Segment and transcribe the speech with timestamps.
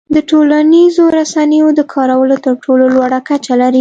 [0.15, 3.69] د ټولنیزو رسنیو د کارولو تر ټولو لوړه کچه لري.